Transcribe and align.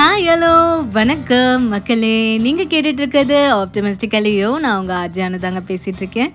Hi 0.00 0.26
hello 0.28 0.82
வணக்கம் 0.92 1.68
மக்களே. 1.68 2.38
நீங்கள் 2.38 2.66
கேட்டுட்ருக்கிறது 2.66 3.38
ஆப்டமிஸ்டிக்கலையோ 3.56 4.58
நான் 4.58 4.78
உங்கள் 4.78 4.96
ஆர்ஜியானு 4.96 5.34
தாங்க 5.36 5.60
பேசிகிட்டு 5.68 5.96
இருக்கேன் 5.96 6.30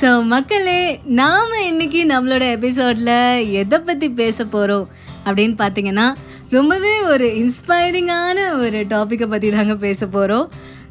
ஸோ 0.00 0.26
மக்களே 0.26 1.00
நாம் 1.04 1.52
இன்றைக்கி 1.64 2.00
நம்மளோட 2.04 2.44
எபிசோடில் 2.50 3.12
எதை 3.52 3.78
பற்றி 3.78 4.10
பேச 4.10 4.44
போகிறோம் 4.44 4.88
அப்படின்னு 5.24 5.54
பார்த்தீங்கன்னா 5.58 6.14
ரொம்பவே 6.50 7.02
ஒரு 7.02 7.24
இன்ஸ்பைரிங்கான 7.24 8.58
ஒரு 8.58 8.84
டாப்பிக்கை 8.88 9.28
பற்றி 9.28 9.50
தாங்க 9.50 9.74
பேச 9.74 10.06
போகிறோம் 10.06 10.48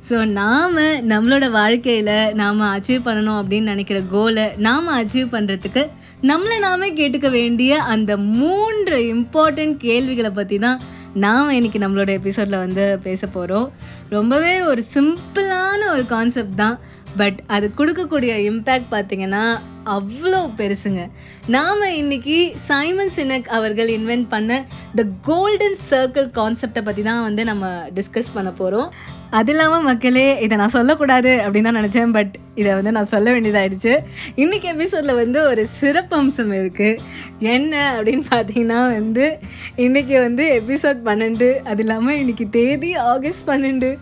ஸோ 0.10 0.26
நாம் 0.32 0.80
நம்மளோட 1.10 1.52
வாழ்க்கையில் 1.52 2.34
நாம் 2.34 2.60
அச்சீவ் 2.60 3.05
பண்ணணும் 3.05 3.40
அப்படின்னு 3.40 3.71
நினைக்கிற 3.71 4.02
கோலை 4.12 4.50
நாம் 4.58 4.88
அச்சீவ் 4.88 5.30
பண்ணுறதுக்கு 5.32 5.84
நம்மளை 6.21 6.60
நாமே 6.60 6.94
கேட்டுக்க 6.94 7.30
வேண்டிய 7.32 7.82
அந்த 7.84 8.18
மூன்று 8.18 8.98
இம்பார்ட்டண்ட் 9.16 9.77
கேள்விகளை 9.77 10.30
பற்றி 10.30 10.58
தான் 10.58 10.82
நாம் 11.13 11.49
இன்னைக்கு 11.49 11.80
நம்மளோட 11.80 12.09
எபிசோடில் 12.09 12.58
வந்து 12.58 12.99
பேச 13.03 13.27
போகிறோம் 13.27 13.71
ரொம்பவே 14.09 14.62
ஒரு 14.62 14.84
சிம்பிளான 14.94 15.91
ஒரு 15.91 16.05
கான்செப்ட் 16.05 16.55
தான். 16.55 16.80
பட் 17.17 17.40
அது 17.48 17.71
கொடுக்கக்கூடிய 17.77 18.52
இம்பேக்ட் 18.52 18.91
பார்த்திங்கன்னா 18.91 19.59
அவ்வளோ 19.96 20.42
பெருசுங்க. 20.60 21.02
நாம் 21.48 21.82
இன்னைக்கு 21.82 22.54
சைமன் 22.68 23.12
சினக் 23.16 23.48
அவர்கள் 23.48 23.88
இன்வென்ட் 23.88 24.28
பண்ண 24.28 24.66
த 24.96 25.05
கோல்டன் 25.22 25.78
சர்க்கிள் 25.90 26.30
கான்செப்டை 26.40 26.82
பற்றி 26.84 27.02
தான் 27.02 27.22
வந்து 27.22 27.44
நம்ம 27.44 27.90
டிஸ்கஸ் 27.96 28.34
பண்ண 28.34 28.52
போகிறோம் 28.52 28.91
அது 29.30 29.52
இல்லாமல் 29.52 29.82
மக்களே 29.82 30.40
இதை 30.40 30.58
நான் 30.58 30.74
சொல்லக்கூடாது 30.76 31.41
அப்படின்னு 31.46 31.62
தான் 31.62 31.80
நினச்சேன் 31.82 32.12
பட் 32.12 32.34
இதை 32.55 32.74
வந்து 32.74 32.91
நான் 32.91 33.12
சொல்ல 33.14 33.32
வேண்டியதாகிடுச்சு 33.32 33.94
இன்றைக்கி 34.36 34.68
எபிசோடில் 34.74 35.14
வந்து 35.14 35.48
ஒரு 35.48 35.68
சிறப்பம்சம் 35.82 36.54
இருக்குது 36.60 37.00
என்ன 37.40 37.98
அப்படின்னு 37.98 38.26
பார்த்தீங்கன்னா 38.32 38.94
வந்து 38.94 39.40
இன்றைக்கி 39.77 40.18
வந்து 40.22 40.62
எபிசோட் 40.62 41.02
பன்னெண்டு 41.10 41.62
அது 41.63 41.84
இல்லாமல் 41.84 42.16
இன்றைக்கி 42.16 42.50
தேதி 42.50 42.96
ஆகஸ்ட் 42.96 43.50
பன்னெண்டு. 43.50 43.98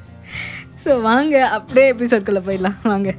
ஸோ 0.86 1.02
வாங்க 1.02 1.48
அப்படியே 1.48 1.94
எபிசோட்குள்ளே 1.94 2.44
போயிடலாம். 2.48 2.80
வாங்க. 2.84 3.16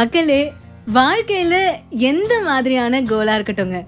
மக்களே 0.00 0.42
வாழ்க்கையில் 0.96 1.62
எந்த 2.10 2.34
மாதிரியான 2.46 3.00
கோலாக 3.10 3.38
இருக்கட்டும்ங்க? 3.38 3.78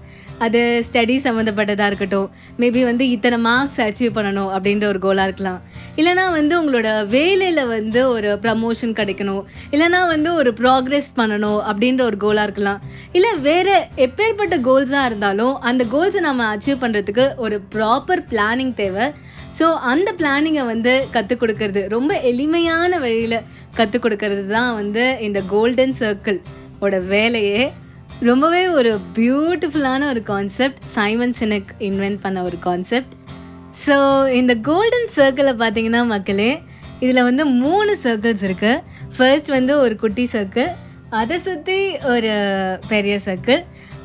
அது 0.45 0.59
ஸ்டடி 0.87 1.15
சம்மந்தப்பட்டதாக 1.25 1.89
இருக்கட்டும் 1.89 2.27
மேபி 2.59 2.81
வந்து 2.89 3.05
இத்தனை 3.15 3.37
மார்க்ஸ் 3.45 3.79
அச்சீவ் 3.85 4.15
பண்ணணும் 4.17 4.51
அப்படின்ற 4.55 4.85
ஒரு 4.91 4.99
கோலாக 5.05 5.27
இருக்கலாம். 5.29 5.59
இல்லைனா 5.99 6.25
வந்து 6.37 6.53
உங்களோட 6.61 6.89
வேலையில் 7.15 7.63
வந்து 7.73 8.01
ஒரு 8.15 8.29
ப்ரமோஷன் 8.43 8.95
கிடைக்கணும். 8.99 9.43
இல்லைனா 9.71 10.01
வந்து 10.13 10.29
ஒரு 10.33 10.53
ப்ராக்ரெஸ் 10.61 11.09
பண்ணணும் 11.19 11.59
அப்படின்ற 11.71 12.01
ஒரு 12.09 12.19
கோலாக 12.25 12.47
இருக்கலாம். 12.49 12.81
இல்லை 13.11 13.33
வேறு 13.49 13.75
எப்பேற்பட்ட 14.07 14.57
கோல்ஸாக 14.69 15.09
இருந்தாலும் 15.11 15.55
அந்த 15.71 15.85
கோல்ஸை 15.93 16.23
நம்ம 16.29 16.49
அச்சீவ் 16.55 16.83
பண்ணுறதுக்கு 16.85 17.27
ஒரு 17.45 17.59
ப்ராப்பர் 17.75 18.23
பிளானிங் 18.33 18.75
தேவை. 18.83 19.07
ஸோ 19.57 19.65
அந்த 19.91 20.09
பிளானிங்கை 20.19 20.63
வந்து 20.71 20.93
கற்றுக் 21.15 21.41
கொடுக்கறது. 21.41 21.81
ரொம்ப 21.95 22.13
எளிமையான 22.29 22.99
வழியில் 23.03 23.39
கற்றுக் 23.77 24.03
கொடுக்கறது 24.05 24.43
தான் 24.55 24.73
வந்து 24.79 25.03
இந்த 25.27 25.39
கோல்டன் 25.53 25.95
சர்க்கிள் 26.01 26.39
ஓட 26.79 26.97
வேலையே. 27.13 27.63
ரொம்பவே 28.29 28.63
ஒரு 28.77 28.91
பியூட்டிஃபுல்லான 29.17 30.07
ஒரு 30.11 30.21
கான்செப்ட் 30.31 30.83
சைமன் 30.95 31.35
சினக் 31.39 31.71
இன்வென்ட் 31.87 32.19
பண்ண 32.25 32.41
ஒரு 32.49 32.57
கான்செப்ட் 32.67 33.13
ஸோ 33.85 33.95
இந்த 34.39 34.53
கோல்டன் 34.67 35.09
சர்க்கிளை 35.15 35.53
பார்த்தீங்கன்னா 35.61 36.01
மக்களே 36.13 36.51
இதில் 36.99 37.27
வந்து 37.29 37.43
மூணு 37.63 37.93
சர்க்கிள்ஸ் 38.03 38.43
இருக்குது 38.47 38.83
ஃபர்ஸ்ட் 39.15 39.49
வந்து 39.49 39.73
ஒரு 39.77 39.95
குட்டி 40.03 40.25
சர்க்கிள் 40.35 40.69
அதை 41.19 41.37
சுற்றி 41.47 41.79
ஒரு 42.13 42.31
பெரிய 42.87 43.15
சர்க்கிள் 43.25 43.61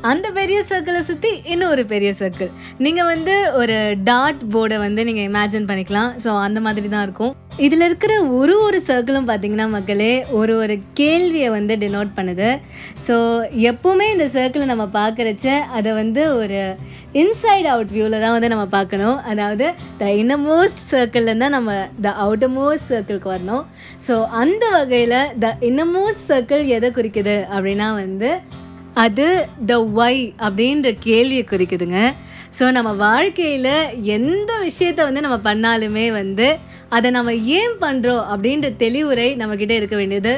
அந்த 0.07 0.27
பெரிய 0.37 0.59
சர்க்கிளை 0.67 0.99
சுற்றி 1.07 1.31
இன்னும் 1.53 1.71
ஒரு 1.73 1.83
பெரிய 1.91 2.11
சர்க்கிள் 2.19 2.49
நீங்கள் 2.85 3.07
வந்து 3.09 3.33
ஒரு 3.61 3.77
டாட் 4.09 4.41
போர்டை 4.53 4.77
வந்து 4.83 5.01
நீங்கள் 5.07 5.27
இமேஜின் 5.29 5.67
பண்ணிக்கலாம். 5.69 6.11
ஸோ 6.23 6.29
அந்த 6.45 6.59
மாதிரி 6.65 6.89
தான் 6.93 7.05
இருக்கும். 7.07 7.33
இதில் 7.65 7.85
இருக்கிற 7.87 8.13
ஒரு 8.37 8.53
ஒரு 8.67 8.77
சர்க்கிளும் 8.89 9.27
பார்த்தீங்கன்னா 9.29 9.65
மக்களே 9.73 10.13
ஒரு 10.39 10.53
ஒரு 10.63 10.75
கேள்வியை 10.99 11.49
வந்து 11.55 11.75
டினோட் 11.81 12.11
பண்ணுது. 12.19 12.49
ஸோ 13.07 13.15
எப்போவுமே 13.71 14.07
இந்த 14.13 14.27
சர்க்கிளை 14.37 14.67
நம்ம 14.71 14.85
பார்க்குறச்ச 14.99 15.47
அதை 15.79 15.91
வந்து 16.01 16.23
ஒரு 16.41 16.61
இன்சைட் 17.23 17.67
அவுட் 17.73 17.91
வியூவில் 17.95 18.23
தான் 18.23 18.35
வந்து 18.35 18.53
நம்ம 18.53 18.65
பார்க்கணும் 18.77 19.19
அதாவது 19.33 19.67
த 20.01 20.13
இன்னமோஸ்ட் 20.21 20.81
சர்க்கிள்லேருந்து 20.93 21.45
தான் 21.45 21.57
நம்ம 21.57 21.75
த 22.07 22.15
அவுட்டர் 22.25 22.53
மோஸ்ட் 22.59 22.89
சர்க்கிளுக்கு 22.93 23.33
வரணும். 23.35 23.65
ஸோ 24.07 24.15
அந்த 24.43 24.63
வகையில் 24.77 25.19
த 25.45 25.53
இன்னமோஸ்ட் 25.71 26.25
சர்க்கிள் 26.31 26.65
எதை 26.77 26.91
குறிக்குது 26.99 27.37
அப்படின்னா 27.55 27.89
வந்து 28.01 28.31
அது 29.01 29.27
த 29.69 29.73
ஒய் 30.01 30.23
அப்படின்ற 30.45 30.89
கேள்வியை 31.07 31.43
குறிக்குதுங்க. 31.47 31.99
ஸோ 32.57 32.65
நம்ம 32.77 32.91
வாழ்க்கையில் 33.05 33.73
எந்த 34.15 34.51
விஷயத்த 34.67 34.99
வந்து 35.07 35.23
நம்ம 35.25 35.37
பண்ணாலுமே 35.47 36.05
வந்து 36.11 36.47
அதை 36.95 37.09
நம்ம 37.17 37.31
ஏன் 37.57 37.75
பண்ணுறோம் 37.83 38.23
அப்படின்ற 38.33 38.67
தெளிவுரை 38.83 39.27
நம்மக்கிட்ட 39.41 39.73
இருக்க 39.79 39.95
வேண்டியது 39.95 40.33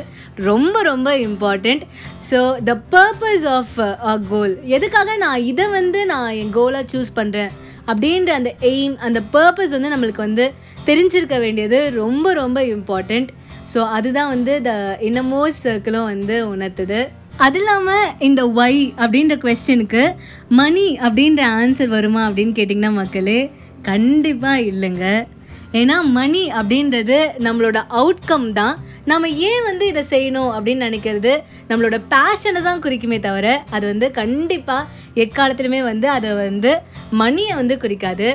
ரொம்ப 0.47 0.81
ரொம்ப 0.81 1.09
important 1.27 1.83
so 2.29 2.39
the 2.69 2.73
purpose 2.95 3.45
of 3.57 3.75
a 4.11 4.15
goal 4.31 4.55
எதுக்காக 4.77 5.15
நான் 5.23 5.45
இதை 5.51 5.67
வந்து 5.77 6.01
நான் 6.05 6.35
என் 6.41 6.53
கோலாக 6.57 6.85
சூஸ் 6.93 7.13
பண்ணுறேன் 7.19 7.53
அப்படின்ற 7.87 8.31
அந்த 8.39 8.51
எய்ம் 8.71 8.97
அந்த 9.07 9.21
பர்பஸ் 9.35 9.75
வந்து 9.77 9.93
நம்மளுக்கு 9.93 10.27
வந்து 10.27 10.47
தெரிஞ்சிருக்க 10.85 11.37
வேண்டியது 11.39 11.79
ரொம்ப 12.01 12.27
ரொம்ப 12.33 12.59
இம்பார்ட்டண்ட் 12.75 13.31
ஸோ 13.73 13.81
அதுதான் 13.97 14.31
வந்து 14.35 14.53
த 14.61 14.71
இன்னமோ 15.07 15.41
சர்க்கிளும் 15.63 16.09
வந்து 16.13 16.37
உணர்த்துது. 16.53 17.01
அது 17.43 17.57
இல்லாமல் 17.59 18.09
இந்த 18.27 18.41
ஒய் 18.61 18.81
அப்படின்ற 19.03 19.35
கொஸ்டினுக்கு 19.43 20.01
மணி 20.59 20.85
அப்படின்ற 21.05 21.41
ஆன்சர் 21.59 21.93
வருமா 21.95 22.21
அப்படின்னு 22.27 22.53
கேட்டிங்கன்னா 22.57 22.91
மக்களே 22.97 23.39
கண்டிப்பாக 23.87 24.65
இல்லைங்க. 24.71 25.05
ஏன்னா 25.79 25.95
மணி 26.17 26.43
அப்படின்றது 26.59 27.17
நம்மளோட 27.45 27.79
அவுட்கம் 27.99 28.47
தான். 28.59 28.75
நம்ம 29.11 29.29
ஏன் 29.49 29.63
வந்து 29.69 29.85
இதை 29.91 30.03
செய்யணும் 30.13 30.51
அப்படின்னு 30.55 30.87
நினைக்கிறது 30.87 31.33
நம்மளோட 31.69 31.97
பேஷனை 32.13 32.61
தான் 32.67 32.83
குறிக்குமே 32.85 33.19
தவிர 33.27 33.47
அது 33.75 33.85
வந்து 33.91 34.09
கண்டிப்பாக 34.19 34.89
எக்காலத்துலையுமே 35.23 35.81
வந்து 35.91 36.07
அதை 36.17 36.31
வந்து 36.45 36.73
மணியை 37.21 37.55
வந்து 37.61 37.77
குறிக்காது. 37.83 38.29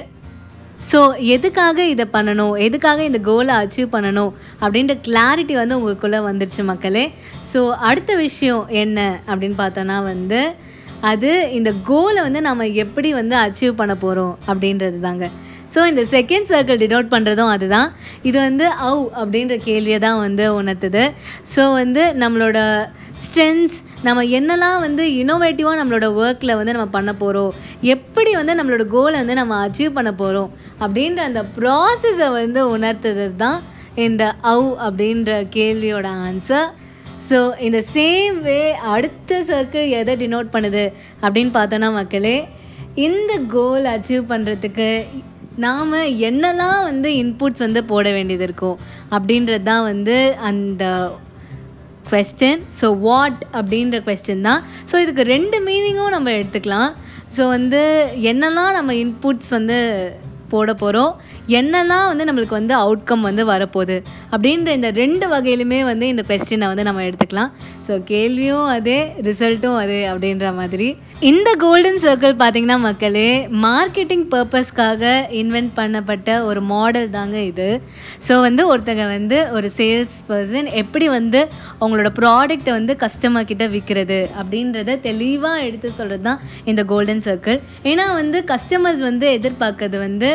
ஸோ 0.91 1.01
எதுக்காக 1.35 1.79
இதை 1.93 2.05
பண்ணணும்? 2.17 2.55
எதுக்காக 2.67 3.01
இந்த 3.09 3.19
கோலை 3.29 3.55
அச்சீவ் 3.63 3.89
பண்ணணும்? 3.95 4.33
அப்படின்ற 4.63 4.95
கிளாரிட்டி 5.07 5.55
வந்து 5.61 5.77
உங்களுக்குள்ளே 5.79 6.21
வந்துருச்சு 6.29 6.65
மக்களே. 6.71 7.05
ஸோ 7.53 7.61
அடுத்த 7.89 8.15
விஷயம் 8.27 8.65
என்ன 8.83 8.99
அப்படின்னு 9.31 9.59
பார்த்தோன்னா 9.63 9.97
வந்து 10.13 10.41
அது 11.11 11.31
இந்த 11.59 11.71
கோலை 11.89 12.21
வந்து 12.27 12.41
நம்ம 12.49 12.67
எப்படி 12.85 13.09
வந்து 13.21 13.37
அச்சீவ் 13.47 13.81
பண்ண 13.81 13.95
போகிறோம் 14.05 14.35
அப்படின்றது 14.51 15.01
தாங்க. 15.09 15.27
ஸோ 15.75 15.81
இந்த 15.91 16.03
செகண்ட் 16.15 16.49
சர்க்கிள் 16.51 16.83
டினோட் 16.83 17.13
பண்ணுறதும் 17.15 17.53
அதுதான். 17.55 17.89
இது 18.29 18.37
வந்து 18.49 18.67
அவு 18.89 19.03
அப்படின்ற 19.21 19.57
கேள்வியை 19.69 19.99
தான் 20.07 20.21
வந்து 20.27 20.45
உணர்த்துது. 20.61 21.05
ஸோ 21.55 21.63
வந்து 21.81 22.03
நம்மளோட 22.23 22.59
ஸ்ட்ரென்த்ஸ் 23.25 23.77
நம்ம 24.05 24.23
என்னெல்லாம் 24.25 24.81
வந்து 24.81 25.25
இனோவேட்டிவாக 25.25 25.79
நம்மளோட 25.81 26.15
ஒர்க்கில் 26.15 26.57
வந்து 26.57 26.73
நம்ம 26.73 26.87
பண்ண 26.87 27.13
போகிறோம் 27.13 27.53
எப்படி 27.83 28.35
வந்து 28.35 28.55
நம்மளோட 28.55 28.87
கோலை 28.87 29.19
வந்து 29.19 29.35
நம்ம 29.35 29.69
அச்சீவ் 29.69 29.93
பண்ண 29.93 30.13
போகிறோம் 30.13 30.51
அப்படின்ற 30.81 31.17
அந்த 31.17 31.45
ப்ராசஸை 31.61 32.33
வந்து 32.33 32.69
உணர்த்தது 32.69 33.37
தான் 33.37 33.63
இந்த 33.95 34.35
அவு 34.43 34.77
அப்படின்ற 34.87 35.49
கேள்வியோட 35.49 36.07
ஆன்சர் 36.07 36.69
ஸோ 37.31 37.55
இந்த 37.59 37.85
சேம் 37.95 38.41
வே 38.41 38.73
அடுத்த 38.73 39.43
சர்க்கிள் 39.43 39.89
எதை 39.89 40.17
டினோட் 40.17 40.53
பண்ணுது 40.53 40.93
அப்படின்னு 41.23 41.51
பார்த்தோன்னா 41.51 41.93
மக்களே 41.93 42.49
இந்த 42.95 43.39
கோல் 43.49 43.85
அச்சீவ் 43.85 44.31
பண்ணுறதுக்கு 44.31 45.05
நாம் 45.57 45.93
என்னெல்லாம் 46.19 46.83
வந்து 46.83 47.17
இன்புட்ஸ் 47.17 47.59
வந்து 47.59 47.85
போட 47.85 48.11
வேண்டியது 48.13 48.45
இருக்கும்? 48.45 48.79
அப்படின்றது 49.11 49.63
தான் 49.63 49.83
வந்து 49.83 50.35
அந்த 50.43 51.11
கொஸ்டின் 52.11 52.63
ஸோ 52.81 52.87
வாட் 53.07 53.41
அப்படின்ற 53.59 53.99
கொஸ்டின் 54.09 54.47
தான். 54.49 54.63
ஸோ 54.91 54.97
இதுக்கு 55.05 55.25
ரெண்டு 55.35 55.59
மீனிங்கும் 55.69 56.15
நம்ம 56.17 56.31
எடுத்துக்கலாம். 56.39 56.91
ஸோ 57.37 57.45
வந்து 57.57 57.83
என்னெல்லாம் 58.31 58.73
நம்ம 58.79 58.95
இன்புட்ஸ் 59.05 59.53
வந்து 59.59 59.79
போட 60.53 60.73
போகிறோம் 60.83 61.13
என்னெல்லாம் 61.61 62.07
வந்து 62.11 62.27
நம்மளுக்கு 62.29 62.59
வந்து 62.61 62.75
அவுட்கம் 62.83 63.27
வந்து 63.29 63.43
வரப்போகுது 63.53 63.97
அப்படின்ற 64.33 64.71
இந்த 64.79 64.91
ரெண்டு 65.03 65.27
வகையிலுமே 65.33 65.81
வந்து 65.91 66.07
இந்த 66.13 66.23
கொஸ்டினை 66.31 66.69
வந்து 66.73 66.87
நம்ம 66.89 67.03
எடுத்துக்கலாம். 67.09 67.51
ஸோ 67.87 67.97
கேள்வியும் 68.11 68.69
அதே 68.77 68.97
ரிசல்ட்டும் 69.27 69.77
அதே 69.83 70.01
அப்படின்ற 70.13 70.47
மாதிரி. 70.61 70.89
இந்த 71.31 71.49
கோல்டன் 71.65 72.01
சர்க்கிள் 72.05 72.35
பார்த்திங்கன்னா 72.41 72.79
மக்களே 72.87 73.29
மார்க்கெட்டிங் 73.67 74.25
பர்பஸ்க்காக 74.33 75.03
இன்வென்ட் 75.41 75.73
பண்ணப்பட்ட 75.79 76.31
ஒரு 76.49 76.61
மாடல் 76.73 77.09
தாங்க 77.17 77.37
இது. 77.51 77.69
ஸோ 78.27 78.35
வந்து 78.47 78.63
ஒருத்தங்க 78.73 79.05
வந்து 79.15 79.39
ஒரு 79.57 79.71
சேல்ஸ் 79.79 80.19
பர்சன் 80.31 80.69
எப்படி 80.83 81.09
வந்து 81.19 81.41
அவங்களோட 81.81 82.11
ப்ராடக்ட்டை 82.21 82.75
வந்து 82.79 82.95
கஸ்டமர் 83.05 83.49
கிட்ட 83.51 83.67
விற்கிறது 83.75 84.21
அப்படின்றத 84.41 84.99
தெளிவாக 85.09 85.65
எடுத்து 85.69 85.91
சொல்கிறது 85.99 86.25
தான் 86.29 86.43
இந்த 86.73 86.85
கோல்டன் 86.93 87.25
சர்க்கிள் 87.29 87.61
ஏன்னா 87.93 88.07
வந்து 88.21 88.41
கஸ்டமர்ஸ் 88.53 89.03
வந்து 89.11 89.29
எதிர்பார்க்கறது 89.39 90.01
வந்து 90.07 90.31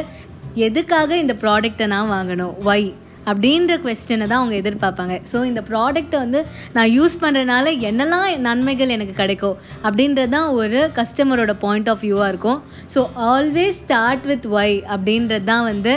எதுக்காக 0.56 1.18
இந்த 1.18 1.33
ப்ராடக்டை 1.33 1.88
நான் 1.88 2.09
வாங்கணும்? 2.09 2.53
ஒய் 2.65 2.94
அப்படின்ற 3.29 3.73
கொஸ்டினை 3.85 4.25
தான் 4.31 4.41
அவங்க 4.41 4.56
எதிர்பார்ப்பாங்க. 4.62 5.15
ஸோ 5.31 5.38
இந்த 5.50 5.62
ப்ராடக்ட்டை 5.69 6.19
வந்து 6.23 6.39
நான் 6.75 6.91
யூஸ் 6.97 7.15
பண்ணுறதுனால 7.23 7.73
என்னெல்லாம் 7.89 8.25
நன்மைகள் 8.47 8.94
எனக்கு 8.97 9.15
கிடைக்கும் 9.21 9.57
அப்படின்றது 9.85 10.31
தான் 10.35 10.50
ஒரு 10.62 10.81
கஸ்டமரோட 11.00 11.56
பாயிண்ட் 11.65 11.89
ஆஃப் 11.94 12.03
வியூவாக 12.06 12.31
இருக்கும். 12.33 12.59
So 12.94 13.01
always 13.31 13.79
start 13.83 14.25
with 14.31 14.47
why 14.57 14.75
அப்படின்றது 14.95 15.47
தான் 15.51 15.65
வந்து 15.71 15.94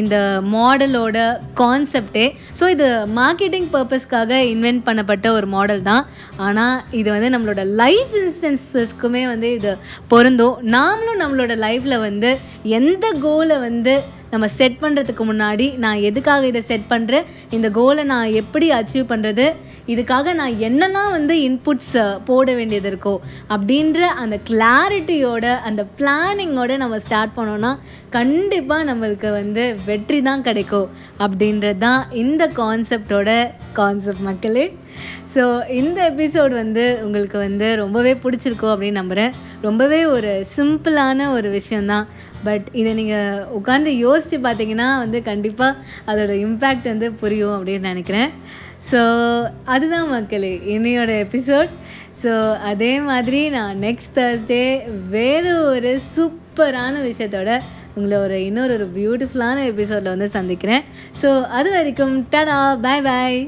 இந்த 0.00 0.16
மாடலோட 0.54 1.18
கான்செப்டே 1.62 2.26
ஸோ 2.60 2.64
இது 2.74 2.88
மார்க்கெட்டிங் 3.20 3.68
பர்பஸ்க்காக 3.76 4.40
இன்வென்ட் 4.54 4.84
பண்ணப்பட்ட 4.88 5.26
ஒரு 5.38 5.46
மாடல் 5.56 5.82
தான். 5.90 6.04
ஆனால் 6.46 6.76
இது 7.00 7.08
வந்து 7.16 7.28
நம்மளோட 7.34 7.62
லைஃப் 7.82 8.12
இன்ஸ்டன்சஸ்க்குமே 8.22 9.22
வந்து 9.32 9.50
இது 9.58 9.72
பொருந்தும். 10.12 10.56
நாமளும் 10.76 11.22
நம்மளோட 11.22 11.52
லைஃப்பில் 11.66 12.04
வந்து 12.08 12.32
எந்த 12.78 13.06
கோலை 13.24 13.58
வந்து 13.68 13.94
நம்ம 14.34 14.46
செட் 14.58 14.80
பண்ணுறதுக்கு 14.82 15.24
முன்னாடி 15.30 15.68
நான் 15.84 16.04
எதுக்காக 16.08 16.46
இதை 16.52 16.62
செட் 16.72 16.90
பண்ணுறேன் 16.92 17.28
இந்த 17.56 17.68
கோலை 17.78 18.04
நான் 18.14 18.34
எப்படி 18.42 18.68
அச்சீவ் 18.80 19.12
பண்ணுறது 19.12 19.46
இதுக்காக 19.92 20.32
நான் 20.38 20.54
என்னெல்லாம் 20.66 21.10
வந்து 21.14 21.34
இன்புட்ஸ் 21.46 21.96
போட 22.28 22.52
வேண்டியது 22.58 22.88
இருக்கோ? 22.90 23.12
அப்படின்ற 23.54 23.98
அந்த 24.22 24.36
கிளாரிட்டியோட 24.50 25.46
அந்த 25.68 25.82
பிளானிங்கோட 25.98 26.76
நம்ம 26.82 26.98
ஸ்டார்ட் 27.06 27.34
பண்ணோன்னா 27.38 27.72
கண்டிப்பாக 28.16 28.88
நம்மளுக்கு 28.90 29.28
வந்து 29.40 29.64
வெற்றி 29.88 30.20
தான் 30.28 30.46
கிடைக்கும். 30.48 30.88
அப்படின்றது 31.24 31.78
தான் 31.86 32.02
இந்த 32.22 32.46
கான்செப்டோட 32.60 33.30
கான்செப்ட் 33.80 34.24
மக்களே. 34.30 34.66
ஸோ 35.34 35.68
இந்த 35.68 36.10
எபிசோட் 36.10 36.50
வந்து 36.50 36.98
உங்களுக்கு 37.02 37.38
வந்து 37.38 37.76
ரொம்பவே 37.76 38.12
பிடிச்சிருக்கோம் 38.14 38.72
அப்படின்னு 38.74 39.00
நம்புகிறேன் 39.00 39.32
ரொம்பவே 39.60 40.04
ஒரு 40.06 40.44
சிம்பிளான 40.56 41.28
ஒரு 41.32 41.50
விஷயந்தான் 41.50 42.08
பட் 42.44 42.66
இதை 42.72 42.94
நீங்கள் 42.94 43.44
உட்காந்து 43.58 43.92
யோசித்து 43.96 44.38
பார்த்தீங்கன்னா 44.38 44.88
வந்து 44.98 45.22
கண்டிப்பாக 45.22 45.76
அதோட 46.06 46.32
இம்பேக்ட் 46.46 46.90
வந்து 46.92 47.12
புரியும் 47.12 47.54
அப்படின்னு 47.58 47.90
நினைக்கிறேன். 47.92 48.30
ஸோ 48.90 49.00
அதுதான் 49.64 50.08
மக்களே 50.08 50.52
இன்னையோட 50.74 51.12
எபிசோட் 51.26 51.70
ஸோ 52.22 52.32
அதே 52.62 53.00
மாதிரி 53.00 53.48
நான் 53.48 53.80
நெக்ஸ்ட் 53.80 54.14
தேர்ஸ்டே 54.18 54.64
வேறு 55.08 55.64
ஒரு 55.64 55.98
சூப்பரான 56.16 56.94
விஷயத்தோட 57.10 57.58
உங்களை 57.94 58.16
ஒரு 58.18 58.44
இன்னொரு 58.44 58.72
ஒரு 58.74 58.86
பியூட்டிஃபுல்லான 58.96 59.64
எபிசோடில் 59.64 60.14
வந்து 60.14 60.28
சந்திக்கிறேன். 60.28 60.84
ஸோ 61.22 61.42
அது 61.58 61.70
வரைக்கும் 61.70 62.14
டடா 62.32 62.80
பாய் 62.80 63.02
பாய் 63.02 63.38